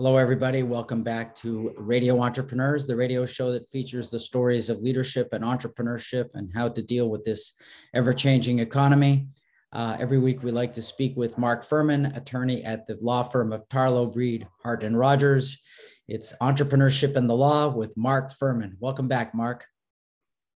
[0.00, 0.62] Hello, everybody.
[0.62, 5.42] Welcome back to Radio Entrepreneurs, the radio show that features the stories of leadership and
[5.42, 7.54] entrepreneurship and how to deal with this
[7.92, 9.26] ever changing economy.
[9.72, 13.52] Uh, every week, we like to speak with Mark Furman, attorney at the law firm
[13.52, 15.60] of Tarlow, Breed, Hart, and Rodgers.
[16.06, 18.76] It's Entrepreneurship and the Law with Mark Furman.
[18.78, 19.66] Welcome back, Mark.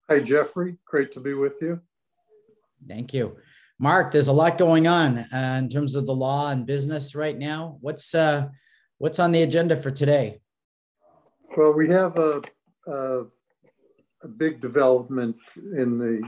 [0.09, 0.77] Hi, Jeffrey.
[0.87, 1.81] Great to be with you.
[2.87, 3.39] Thank you.
[3.81, 7.37] Mark, there's a lot going on uh, in terms of the law and business right
[7.37, 7.79] now.
[7.81, 8.47] What's uh,
[9.03, 10.39] What's on the agenda for today?
[11.57, 12.41] Well, we have a,
[12.87, 13.25] a,
[14.23, 16.23] a, big development in the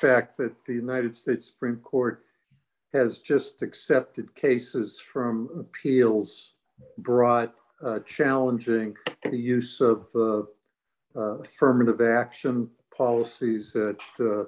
[0.00, 2.24] fact that the United States Supreme Court
[2.92, 6.54] has just accepted cases from appeals
[6.98, 8.96] brought uh, challenging
[9.30, 10.40] the use of uh,
[11.14, 14.42] uh, affirmative action policies at uh,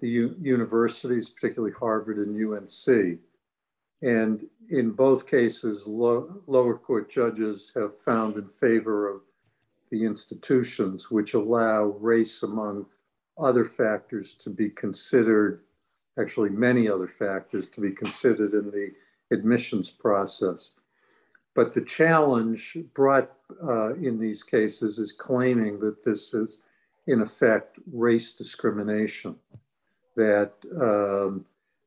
[0.00, 3.20] the universities, particularly Harvard and UNC.
[4.02, 9.22] And in both cases, lo lower court judges have found in favor of
[9.90, 12.86] the institutions, which allow race among
[13.38, 15.62] other factors to be considered,
[16.18, 18.92] actually, many other factors to be considered in the
[19.34, 20.72] admissions process.
[21.54, 23.32] But the challenge brought
[23.62, 26.60] uh, in these cases is claiming that this is,
[27.06, 29.36] in effect, race discrimination,
[30.14, 31.46] that um,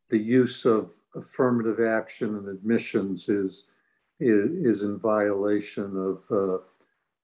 [0.09, 3.65] the use of affirmative action and admissions is,
[4.19, 6.23] is, in violation of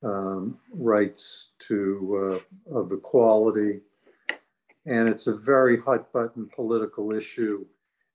[0.04, 3.80] uh, um, rights to, uh, of equality.
[4.86, 7.66] And it's a very hot button political issue.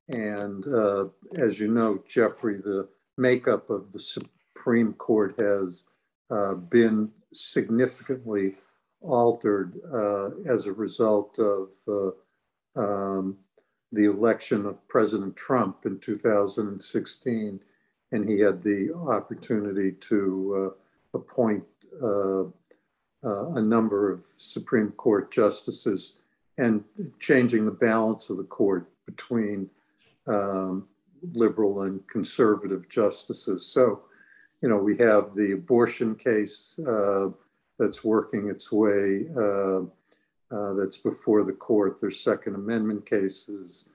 [0.09, 1.07] And uh,
[1.39, 5.85] as you know, Jeffrey, the makeup of the Supreme Court has
[6.31, 8.57] uh, been significantly
[9.01, 13.37] altered uh, as a result of uh, um,
[13.93, 17.61] the election of President Trump in 2016,
[18.13, 20.75] and he had the opportunity to
[21.15, 21.65] uh, appoint
[22.03, 22.45] uh,
[23.25, 26.15] uh, a number of Supreme Court justices
[26.59, 26.83] and
[27.21, 29.69] changing the balance of the court between
[30.27, 30.87] um,
[31.35, 33.65] liberal and conservative justices.
[33.67, 34.03] So,
[34.61, 37.29] you know, we have the abortion case uh,
[37.79, 39.27] that's working its way
[40.53, 41.99] uh, that's before the court.
[42.01, 43.87] There's Second Amendment cases.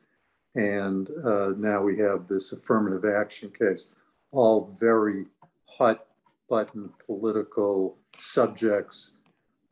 [0.55, 3.89] And uh, now we have this affirmative action case,
[4.31, 5.25] all very
[5.65, 6.07] hot
[6.49, 9.11] button political subjects,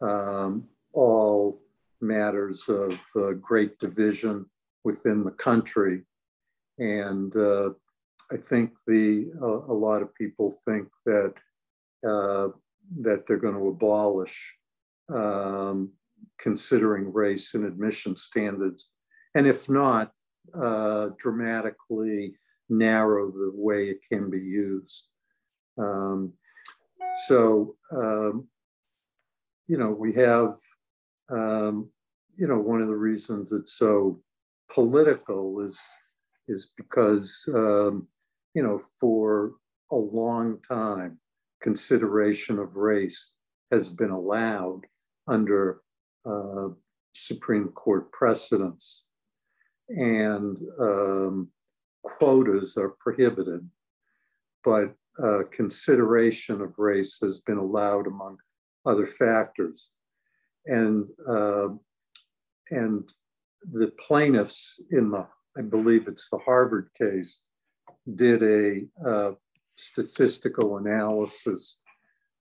[0.02, 1.60] um, all
[2.02, 4.46] matters of uh, great division
[4.84, 6.04] within the country.
[6.78, 7.70] And uh,
[8.32, 11.34] I think the a lot of people think that
[12.08, 12.50] uh,
[13.02, 14.54] that they're going to abolish
[15.10, 15.92] um,
[16.40, 18.90] considering race in admission standards.
[19.36, 20.12] And if not,
[20.54, 22.36] uh, dramatically
[22.70, 25.08] narrow the way it can be used.
[25.78, 26.34] Um,
[27.28, 28.48] so, um,
[29.68, 30.54] you know, we have,
[31.30, 31.90] um,
[32.36, 34.22] you know, one of the reasons it's so
[34.72, 35.80] political is
[36.48, 38.08] is because, um,
[38.54, 39.54] you know, for
[39.92, 41.20] a long time,
[41.62, 43.32] consideration of race
[43.72, 44.82] has been allowed
[45.28, 45.82] under
[46.26, 46.70] uh,
[47.14, 49.08] Supreme Court precedents,
[49.90, 51.50] and um,
[52.04, 53.68] quotas are prohibited,
[54.64, 54.94] but
[55.24, 58.38] uh, consideration of race has been allowed among
[58.86, 59.92] other factors.
[60.66, 61.70] And, uh,
[62.72, 63.04] and
[63.72, 65.26] the plaintiffs in the,
[65.58, 67.42] I believe it's the Harvard case,
[68.16, 69.32] did a uh,
[69.76, 71.78] statistical analysis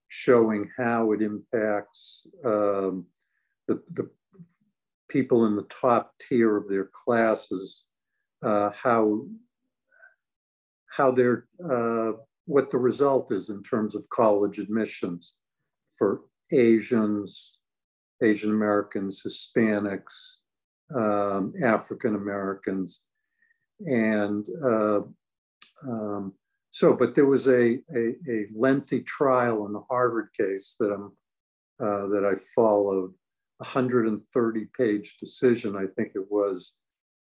[0.07, 3.05] showing how it impacts um,
[3.67, 4.09] the, the
[5.09, 7.85] people in the top tier of their classes,
[8.43, 9.25] uh, how,
[10.87, 12.13] how they're, uh,
[12.45, 15.35] what the result is in terms of college admissions
[15.97, 16.21] for
[16.51, 17.57] Asians,
[18.21, 20.37] Asian Americans, Hispanics,
[20.95, 23.01] um, African Americans.
[23.79, 25.01] And uh,
[25.83, 26.33] um,
[26.69, 31.11] so, but there was a, a, a, lengthy trial in the Harvard case that I'm,
[31.79, 33.13] uh, that I followed
[33.57, 36.73] 130 page decision, I think it was,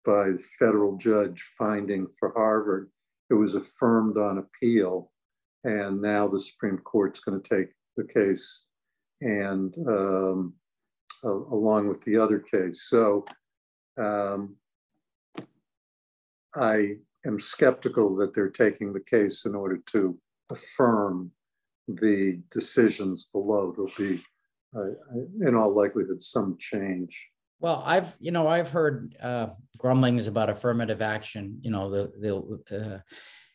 [0.04, 2.90] by the federal judge finding for Harvard.
[3.30, 5.10] It was affirmed on appeal.
[5.64, 8.64] And now the Supreme Court's going to take the case
[9.20, 10.54] and um,
[11.24, 12.84] uh, along with the other case.
[12.88, 13.24] So
[14.00, 14.56] um,
[16.54, 16.96] I
[17.26, 20.16] am skeptical that they're taking the case in order to
[20.50, 21.32] affirm
[21.88, 23.72] the decisions below.
[23.72, 24.22] There'll be
[24.74, 27.28] in all likelihood, some change.
[27.60, 29.48] Well, I've you know I've heard uh,
[29.78, 31.58] grumblings about affirmative action.
[31.62, 32.98] You know the the uh,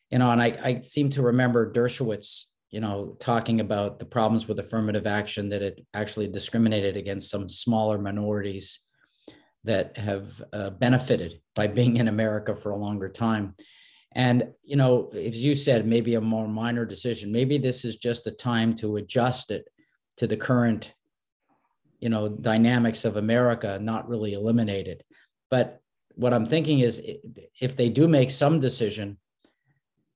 [0.10, 4.48] you know, and I I seem to remember Dershowitz you know, talking about the problems
[4.48, 8.84] with affirmative action that it actually discriminated against some smaller minorities
[9.64, 13.54] that have uh, benefited by being in America for a longer time.
[14.16, 18.26] And, you know, as you said, maybe a more minor decision, maybe this is just
[18.26, 19.68] a time to adjust it
[20.18, 20.96] to the current,
[22.04, 25.06] you know, dynamics of America, not really eliminated.
[25.50, 25.80] But
[26.16, 27.02] what I'm thinking is
[27.62, 29.18] if they do make some decision,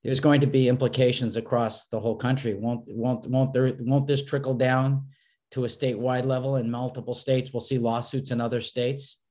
[0.03, 2.55] there's going to be implications across the whole country.
[2.55, 5.05] Won't won't won't there won't this trickle down
[5.51, 7.53] to a statewide level in multiple states?
[7.53, 9.21] We'll see lawsuits in other states.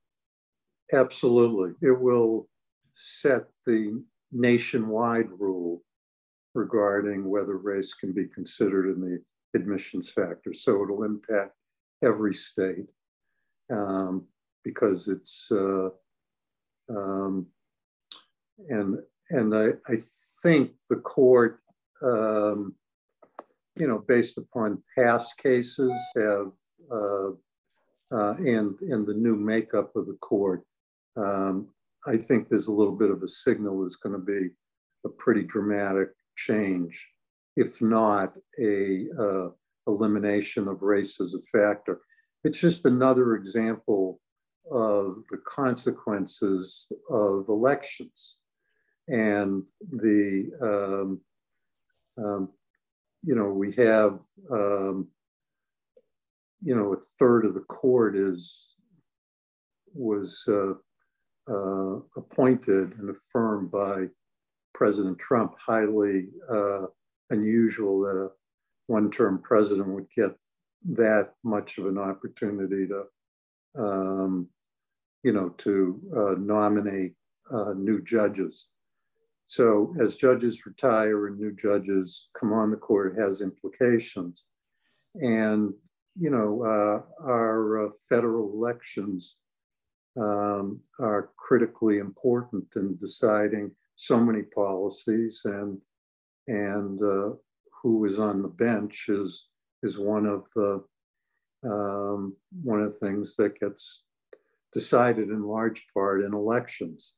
[0.91, 2.49] Absolutely, it will
[2.93, 5.83] set the nationwide rule
[6.55, 9.19] regarding whether race can be considered in the
[9.59, 10.53] admissions factor.
[10.53, 11.51] So it'll impact
[12.03, 12.91] every state
[13.71, 14.25] um,
[14.63, 15.89] because it's uh,
[16.89, 17.47] um,
[18.69, 18.99] and
[19.29, 19.97] and I, I
[20.41, 21.59] think the court,
[22.01, 22.75] um,
[23.77, 26.51] you know, based upon past cases, have
[26.91, 27.29] uh,
[28.11, 30.63] uh, and and the new makeup of the court,
[31.17, 31.67] um,
[32.05, 34.49] I think there's a little bit of a signal is going to be
[35.05, 37.07] a pretty dramatic change,
[37.55, 39.49] if not a uh,
[39.87, 42.01] elimination of race as a factor.
[42.43, 44.19] It's just another example
[44.71, 48.39] of the consequences of elections
[49.07, 51.21] and the um,
[52.17, 52.49] um,
[53.23, 54.19] you know we have
[54.51, 55.07] um,
[56.61, 58.75] you know a third of the court is
[59.93, 60.73] was uh,
[61.49, 64.05] uh, appointed and affirmed by
[64.73, 65.55] President Trump.
[65.57, 66.87] Highly uh,
[67.29, 68.31] unusual that
[68.87, 70.31] a one-term president would get
[70.89, 73.03] that much of an opportunity to
[73.77, 74.47] um,
[75.23, 77.13] you know to uh, nominate
[77.51, 78.67] uh, new judges.
[79.45, 84.45] So as judges retire and new judges come on the court, it has implications.
[85.15, 85.73] And,
[86.15, 89.37] you know, uh, our uh, federal elections
[90.19, 95.79] um, are critically important in deciding so many policies and,
[96.47, 97.29] and uh,
[97.81, 99.47] who is on the bench is,
[99.83, 100.83] is one of the,
[101.63, 104.03] um, one of the things that gets
[104.73, 107.13] decided in large part in elections.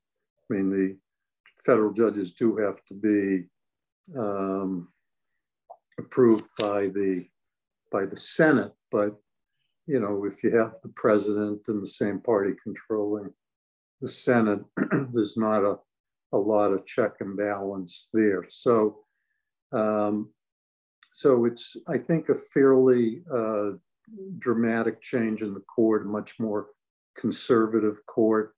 [0.50, 0.98] I mean, the
[1.66, 3.48] federal judges do have to be
[4.18, 4.88] um,
[5.98, 7.26] approved by the
[7.92, 9.20] by the Senate, but
[9.88, 13.32] you know, if you have the president and the same party controlling
[14.02, 14.60] the Senate,
[15.12, 15.78] there's not a,
[16.32, 18.46] a lot of check and balance there.
[18.50, 19.00] So,
[19.74, 20.30] um,
[21.20, 23.72] so it's I think a fairly uh,
[24.38, 26.68] dramatic change in the court, a much more
[27.18, 28.54] conservative court,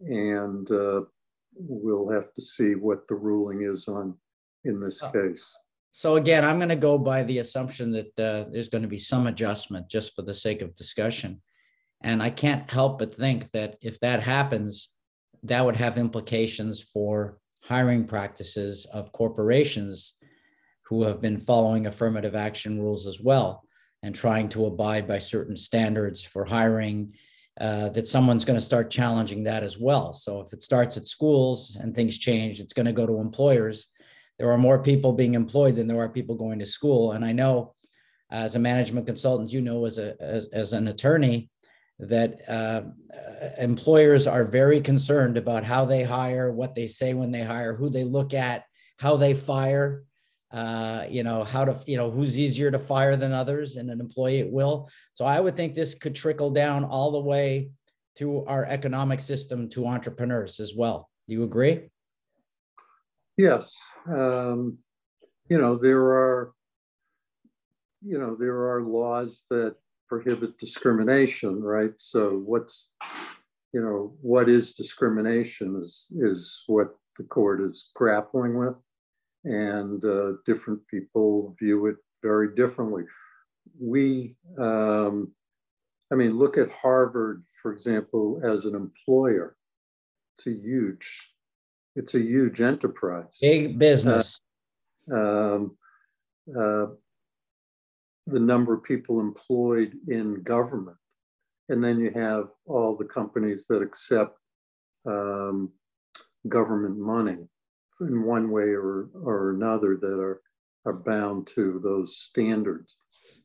[0.00, 1.02] and uh,
[1.54, 4.14] we'll have to see what the ruling is on
[4.64, 5.54] in this uh, case.
[5.92, 8.96] So again, I'm going to go by the assumption that uh, there's going to be
[8.96, 11.42] some adjustment just for the sake of discussion.
[12.00, 14.94] And I can't help but think that if that happens,
[15.42, 20.14] that would have implications for hiring practices of corporations
[20.90, 23.64] who have been following affirmative action rules as well
[24.02, 27.14] and trying to abide by certain standards for hiring
[27.60, 30.12] uh, that someone's going to start challenging that as well.
[30.12, 33.86] So if it starts at schools and things change, it's going to go to employers.
[34.38, 37.12] There are more people being employed than there are people going to school.
[37.12, 37.74] And I know
[38.30, 41.50] as a management consultant, you know, as, a, as, as an attorney,
[42.00, 42.82] that uh,
[43.58, 47.90] employers are very concerned about how they hire, what they say when they hire, who
[47.90, 48.64] they look at,
[48.96, 50.04] how they fire
[50.52, 54.00] uh, you know, how to, you know, who's easier to fire than others and an
[54.00, 54.90] employee at will.
[55.14, 57.70] So I would think this could trickle down all the way
[58.16, 61.08] through our economic system to entrepreneurs as well.
[61.28, 61.90] Do you agree?
[63.36, 63.80] Yes.
[64.08, 64.78] Um,
[65.48, 66.52] you know, there are,
[68.02, 69.76] you know, there are laws that
[70.08, 71.92] prohibit discrimination, right?
[71.98, 72.92] So what's,
[73.72, 78.80] you know, what is discrimination is, is what the court is grappling with
[79.44, 83.04] and uh, different people view it very differently.
[83.80, 85.32] We, um,
[86.12, 89.56] I mean, look at Harvard, for example, as an employer.
[90.36, 91.30] It's a huge,
[91.96, 93.38] it's a huge enterprise.
[93.40, 94.38] Big business.
[95.10, 95.76] Uh, um,
[96.48, 96.86] uh,
[98.26, 100.96] the number of people employed in government.
[101.68, 104.36] And then you have all the companies that accept
[105.06, 105.70] um,
[106.48, 107.48] government money
[108.00, 110.40] in one way or, or another that are,
[110.86, 112.96] are bound to those standards.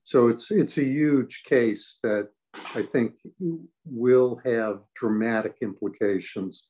[0.04, 2.30] So it's, it's a huge case that
[2.74, 3.16] I think
[3.86, 6.68] will have dramatic implications,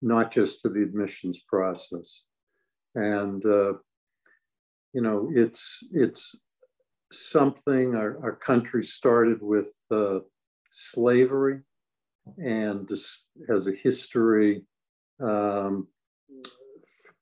[0.00, 2.24] not just to the admissions process.
[2.94, 3.74] And, uh,
[4.92, 6.36] you know, it's it's
[7.10, 10.18] something our, our country started with uh,
[10.70, 11.60] slavery
[12.38, 12.88] and
[13.48, 14.64] has a history
[15.22, 15.88] um,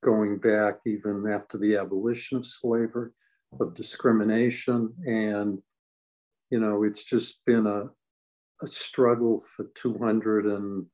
[0.03, 3.11] going back even after the abolition of slavery
[3.59, 5.59] of discrimination and
[6.51, 7.85] you know it's just been a,
[8.63, 10.87] a struggle for 200 and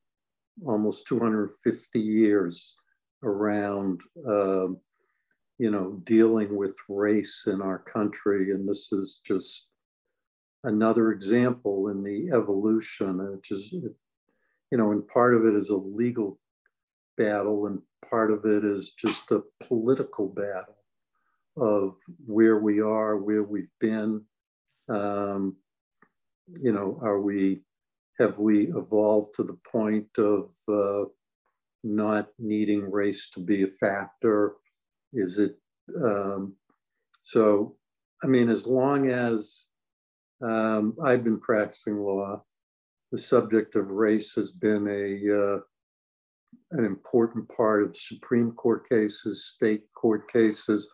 [0.67, 2.77] almost 250 years
[3.23, 4.69] around uh,
[5.59, 9.69] you know dealing with race in our country and this is just
[10.65, 15.77] another example in the evolution which is you know and part of it is a
[15.77, 16.39] legal
[17.17, 20.77] battle and part of it is just a political battle
[21.57, 21.97] of
[22.27, 24.23] where we are where we've been
[24.89, 25.57] um,
[26.61, 27.61] you know are we
[28.19, 31.05] have we evolved to the point of uh,
[31.83, 34.55] not needing race to be a factor
[35.13, 35.57] is it
[36.05, 36.55] um,
[37.23, 37.77] so
[38.23, 39.67] i mean as long as
[40.43, 42.43] um, I've been practicing law.
[43.13, 45.61] The subject of race has been a uh,
[46.73, 50.89] an important part of Supreme Court cases, state court cases,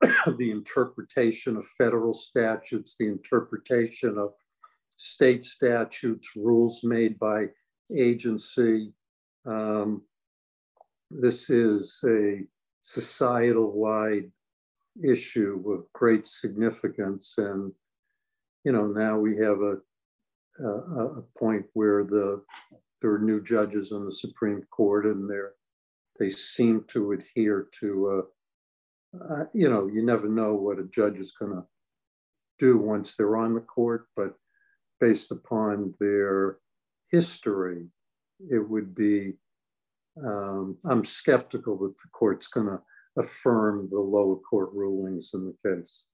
[0.38, 4.32] the interpretation of federal statutes, the interpretation of
[4.96, 7.46] state statutes, rules made by
[7.96, 8.92] agency.
[9.46, 10.02] Um,
[11.10, 12.40] this is a
[12.82, 14.30] societal wide
[15.02, 17.72] issue of great significance and
[18.64, 19.76] you know, now we have a,
[20.62, 20.68] a,
[21.18, 22.42] a point where the
[23.00, 25.52] there are new judges on the Supreme Court, and they're
[26.18, 28.26] they seem to adhere to,
[29.16, 31.64] uh, uh, you know, you never know what a judge is going to
[32.58, 34.34] do once they're on the court, but
[35.00, 36.58] based upon their
[37.10, 37.86] history,
[38.50, 39.34] it would be.
[40.22, 42.80] Um, I'm skeptical that the court's going to
[43.16, 46.04] affirm the lower court rulings in the case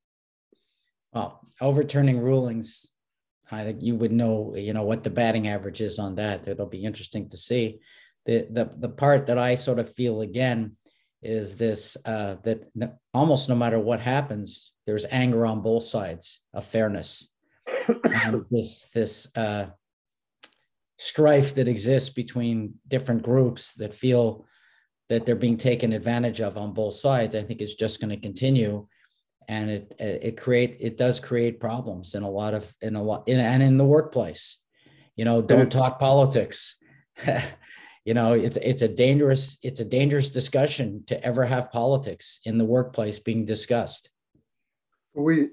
[1.17, 2.91] well, overturning rulings,
[3.51, 6.49] I think you would know, you know, what the batting average is on that.
[6.49, 7.81] It'll be interesting to see.
[8.25, 10.77] The the the part that I sort of feel again
[11.23, 12.71] is this uh, that
[13.15, 17.31] almost no matter what happens, there's anger on both sides of fairness,
[17.87, 19.67] and this this uh,
[20.99, 24.47] strife that exists between different groups that feel
[25.09, 27.37] that they're being taken advantage of on both sides.
[27.37, 28.89] I think is just going to continue
[29.49, 33.29] and it it create it does create problems in a lot of in a lot
[33.29, 34.61] in, and in the workplace.
[35.17, 36.77] You know don't talk politics.
[38.07, 42.57] You know it's it's a dangerous it's a dangerous discussion to ever have politics in
[42.57, 44.11] the workplace being discussed.
[45.13, 45.49] We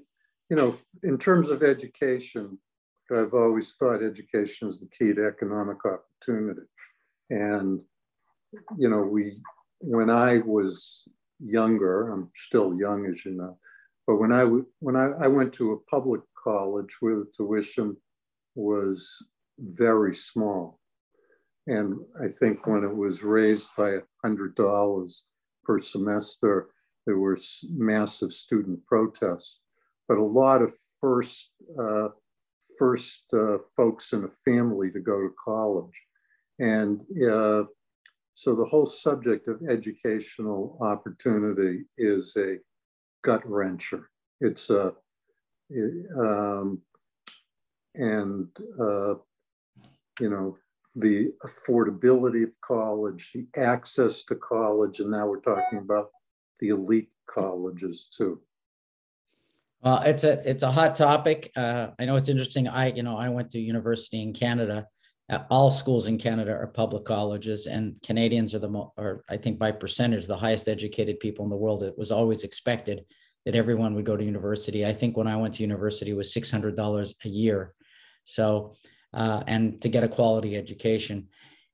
[0.48, 2.58] you know in terms of education
[3.10, 6.66] i've always thought education is the key to economic opportunity.
[7.30, 7.80] And
[8.78, 9.40] you know we
[9.80, 11.08] when i was
[11.40, 13.58] younger i'm still young as you know
[14.06, 14.44] but when I
[14.80, 17.96] when I, I went to a public college where the tuition
[18.54, 19.22] was
[19.58, 20.80] very small,
[21.66, 25.26] and I think when it was raised by hundred dollars
[25.64, 26.68] per semester,
[27.06, 27.38] there were
[27.70, 29.60] massive student protests.
[30.06, 32.08] But a lot of first uh,
[32.78, 35.98] first uh, folks in a family to go to college,
[36.58, 37.64] and uh,
[38.34, 42.56] so the whole subject of educational opportunity is a
[43.24, 44.04] gut wrencher.
[44.40, 44.92] It's a,
[46.16, 46.82] um,
[47.94, 48.48] and
[48.80, 49.14] uh,
[50.20, 50.56] you know,
[50.94, 56.10] the affordability of college, the access to college, and now we're talking about
[56.60, 58.40] the elite colleges too.
[59.80, 61.50] Well, it's a it's a hot topic.
[61.56, 62.68] Uh, I know it's interesting.
[62.68, 64.86] I you know I went to university in Canada.
[65.30, 69.58] Uh, all schools in Canada are public colleges, and Canadians are the or I think
[69.58, 71.82] by percentage the highest educated people in the world.
[71.82, 73.04] It was always expected
[73.46, 74.84] that everyone would go to university.
[74.84, 77.74] I think when I went to university was six hundred dollars a year,
[78.24, 78.74] so
[79.14, 81.28] uh, and to get a quality education.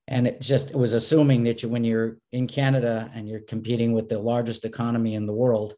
[0.07, 3.93] And it just it was assuming that you, when you're in Canada and you're competing
[3.93, 5.75] with the largest economy in the world,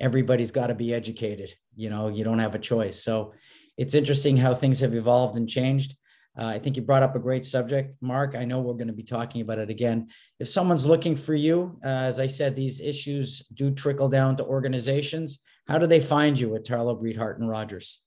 [0.00, 1.52] everybody's got to be educated.
[1.76, 3.02] You know, you don't have a choice.
[3.02, 3.32] So
[3.76, 5.96] it's interesting how things have evolved and changed.
[6.36, 8.34] Uh, I think you brought up a great subject, Mark.
[8.34, 10.08] I know we're going to be talking about it again.
[10.38, 14.44] If someone's looking for you, uh, as I said, these issues do trickle down to
[14.44, 15.40] organizations.
[15.68, 18.00] How do they find you at Tarlow Breed Hart and Rodgers?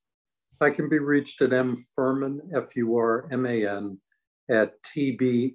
[0.60, 4.00] I can be reached at M Furman, F U R M A N,
[4.50, 5.54] at tbhr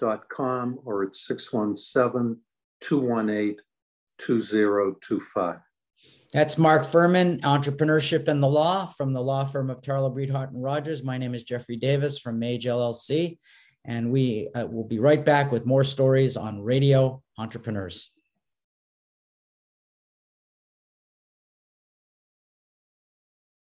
[0.00, 2.40] law.com or at 617
[2.80, 3.56] 218
[4.18, 5.56] 2025.
[6.32, 10.50] That's Mark Furman, Entrepreneurship and the Law from the law firm of Tarlow Breed Hart
[10.50, 11.04] and Rodgers.
[11.04, 13.36] My name is Jeffrey Davis from Mage LLC,
[13.84, 18.14] and we uh, will be right back with more stories on radio entrepreneurs.